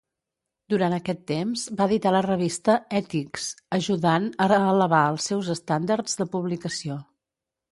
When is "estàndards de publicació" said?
5.57-6.99